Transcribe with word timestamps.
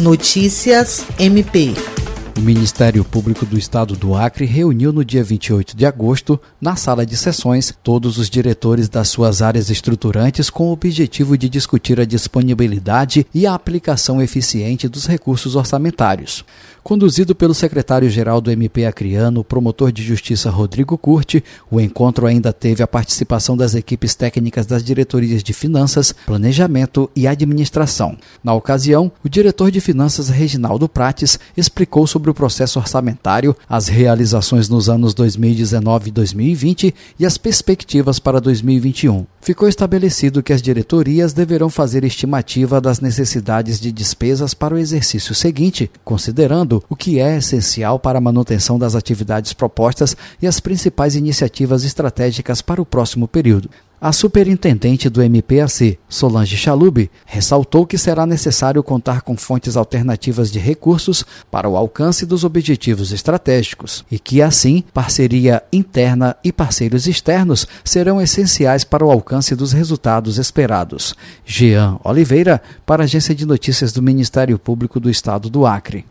Notícias 0.00 1.04
MP. 1.18 1.74
O 2.40 2.42
Ministério 2.42 3.04
Público 3.04 3.44
do 3.44 3.58
Estado 3.58 3.94
do 3.94 4.14
Acre 4.14 4.46
reuniu 4.46 4.94
no 4.94 5.04
dia 5.04 5.22
28 5.22 5.76
de 5.76 5.84
agosto, 5.84 6.40
na 6.58 6.74
sala 6.74 7.04
de 7.04 7.14
sessões, 7.14 7.74
todos 7.82 8.16
os 8.16 8.30
diretores 8.30 8.88
das 8.88 9.08
suas 9.08 9.42
áreas 9.42 9.68
estruturantes 9.68 10.48
com 10.48 10.68
o 10.68 10.72
objetivo 10.72 11.36
de 11.36 11.50
discutir 11.50 12.00
a 12.00 12.06
disponibilidade 12.06 13.26
e 13.34 13.46
a 13.46 13.52
aplicação 13.52 14.22
eficiente 14.22 14.88
dos 14.88 15.04
recursos 15.04 15.54
orçamentários. 15.54 16.42
Conduzido 16.82 17.34
pelo 17.34 17.52
secretário-geral 17.52 18.40
do 18.40 18.50
MP 18.50 18.86
Acreano, 18.86 19.44
promotor 19.44 19.92
de 19.92 20.02
justiça 20.02 20.48
Rodrigo 20.48 20.96
Curti, 20.96 21.44
o 21.70 21.78
encontro 21.78 22.26
ainda 22.26 22.54
teve 22.54 22.82
a 22.82 22.86
participação 22.86 23.54
das 23.54 23.74
equipes 23.74 24.14
técnicas 24.14 24.64
das 24.64 24.82
diretorias 24.82 25.42
de 25.42 25.52
Finanças, 25.52 26.14
Planejamento 26.24 27.10
e 27.14 27.26
Administração. 27.26 28.16
Na 28.42 28.54
ocasião, 28.54 29.12
o 29.22 29.28
diretor 29.28 29.70
de 29.70 29.78
Finanças 29.78 30.30
Reginaldo 30.30 30.88
Prates 30.88 31.38
explicou 31.54 32.06
sobre 32.06 32.29
sobre 32.30 32.32
o 32.32 32.34
processo 32.34 32.78
orçamentário, 32.78 33.56
as 33.68 33.88
realizações 33.88 34.68
nos 34.68 34.88
anos 34.88 35.12
2019 35.14 36.08
e 36.08 36.12
2020 36.12 36.94
e 37.18 37.26
as 37.26 37.36
perspectivas 37.36 38.18
para 38.18 38.40
2021. 38.40 39.26
Ficou 39.40 39.68
estabelecido 39.68 40.42
que 40.42 40.52
as 40.52 40.62
diretorias 40.62 41.32
deverão 41.32 41.68
fazer 41.68 42.04
estimativa 42.04 42.80
das 42.80 43.00
necessidades 43.00 43.80
de 43.80 43.90
despesas 43.90 44.54
para 44.54 44.74
o 44.74 44.78
exercício 44.78 45.34
seguinte, 45.34 45.90
considerando 46.04 46.82
o 46.88 46.96
que 46.96 47.18
é 47.18 47.36
essencial 47.36 47.98
para 47.98 48.18
a 48.18 48.22
manutenção 48.22 48.78
das 48.78 48.94
atividades 48.94 49.52
propostas 49.52 50.16
e 50.40 50.46
as 50.46 50.60
principais 50.60 51.16
iniciativas 51.16 51.84
estratégicas 51.84 52.62
para 52.62 52.82
o 52.82 52.86
próximo 52.86 53.26
período. 53.26 53.68
A 54.02 54.12
superintendente 54.12 55.10
do 55.10 55.22
MPAC, 55.22 55.98
Solange 56.08 56.56
Chalub, 56.56 57.10
ressaltou 57.26 57.84
que 57.84 57.98
será 57.98 58.24
necessário 58.24 58.82
contar 58.82 59.20
com 59.20 59.36
fontes 59.36 59.76
alternativas 59.76 60.50
de 60.50 60.58
recursos 60.58 61.22
para 61.50 61.68
o 61.68 61.76
alcance 61.76 62.24
dos 62.24 62.42
objetivos 62.42 63.12
estratégicos 63.12 64.02
e 64.10 64.18
que, 64.18 64.40
assim, 64.40 64.82
parceria 64.94 65.62
interna 65.70 66.34
e 66.42 66.50
parceiros 66.50 67.06
externos 67.06 67.66
serão 67.84 68.22
essenciais 68.22 68.84
para 68.84 69.04
o 69.04 69.10
alcance 69.10 69.54
dos 69.54 69.72
resultados 69.72 70.38
esperados. 70.38 71.14
Jean 71.44 71.98
Oliveira, 72.02 72.62
para 72.86 73.02
a 73.02 73.04
Agência 73.04 73.34
de 73.34 73.44
Notícias 73.44 73.92
do 73.92 74.00
Ministério 74.00 74.58
Público 74.58 74.98
do 74.98 75.10
Estado 75.10 75.50
do 75.50 75.66
Acre. 75.66 76.06